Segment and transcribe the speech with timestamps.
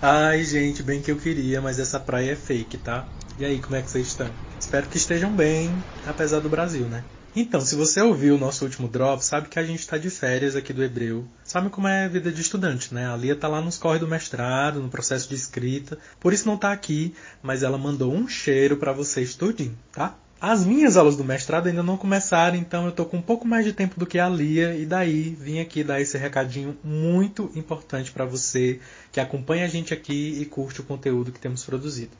[0.00, 3.08] Ai, gente, bem que eu queria, mas essa praia é fake, tá?
[3.36, 4.30] E aí, como é que vocês estão?
[4.58, 7.02] Espero que estejam bem, apesar do Brasil, né?
[7.34, 10.54] Então, se você ouviu o nosso último drop, sabe que a gente está de férias
[10.54, 11.24] aqui do Hebreu.
[11.42, 13.12] Sabe como é a vida de estudante, né?
[13.12, 16.56] A Lia tá lá nos corre do mestrado, no processo de escrita, por isso não
[16.56, 17.12] tá aqui,
[17.42, 20.16] mas ela mandou um cheiro para vocês tudinho, tá?
[20.40, 23.64] As minhas aulas do mestrado ainda não começaram, então eu tô com um pouco mais
[23.64, 28.12] de tempo do que a Lia e daí vim aqui dar esse recadinho muito importante
[28.12, 28.78] para você
[29.10, 32.12] que acompanha a gente aqui e curte o conteúdo que temos produzido.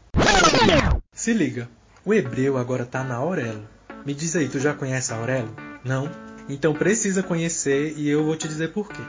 [1.12, 1.69] Se liga,
[2.05, 3.62] o hebreu agora tá na Aurelo.
[4.05, 5.55] Me diz aí, tu já conhece a Aurelo?
[5.84, 6.11] Não?
[6.48, 9.03] Então precisa conhecer e eu vou te dizer por quê.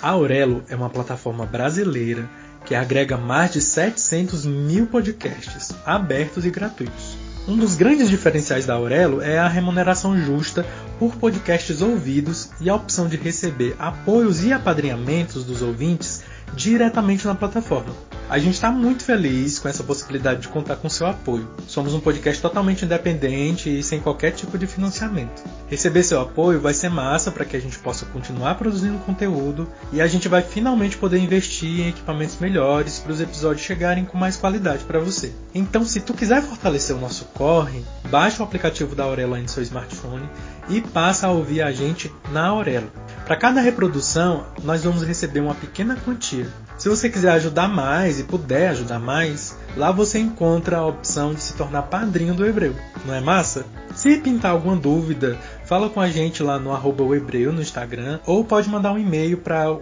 [0.00, 2.26] A Aurelo é uma plataforma brasileira
[2.64, 7.09] que agrega mais de 700 mil podcasts abertos e gratuitos.
[7.50, 10.64] Um dos grandes diferenciais da Aurelo é a remuneração justa
[11.00, 16.22] por podcasts ouvidos e a opção de receber apoios e apadrinhamentos dos ouvintes
[16.54, 17.92] diretamente na plataforma.
[18.30, 21.50] A gente está muito feliz com essa possibilidade de contar com seu apoio.
[21.66, 25.42] Somos um podcast totalmente independente e sem qualquer tipo de financiamento.
[25.66, 30.00] Receber seu apoio vai ser massa para que a gente possa continuar produzindo conteúdo e
[30.00, 34.36] a gente vai finalmente poder investir em equipamentos melhores para os episódios chegarem com mais
[34.36, 35.32] qualidade para você.
[35.52, 39.48] Então, se tu quiser fortalecer o nosso corre, baixa o aplicativo da Aurelo aí no
[39.48, 40.30] seu smartphone
[40.68, 42.92] e passa a ouvir a gente na Aurelo.
[43.30, 46.48] Para cada reprodução, nós vamos receber uma pequena quantia.
[46.76, 51.40] Se você quiser ajudar mais e puder ajudar mais, lá você encontra a opção de
[51.40, 52.74] se tornar padrinho do Hebreu.
[53.06, 53.64] Não é massa?
[53.94, 58.44] Se pintar alguma dúvida, fala com a gente lá no arroba Hebreu no Instagram ou
[58.44, 59.80] pode mandar um e-mail para o.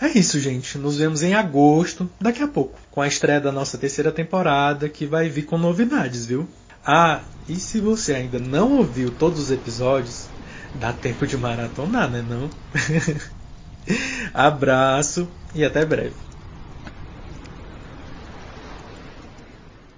[0.00, 0.78] É isso, gente.
[0.78, 5.06] Nos vemos em agosto, daqui a pouco, com a estreia da nossa terceira temporada, que
[5.06, 6.48] vai vir com novidades, viu?
[6.84, 10.28] Ah, e se você ainda não ouviu todos os episódios,
[10.74, 12.48] dá tempo de maratonar, né não?
[14.34, 16.31] Abraço e até breve.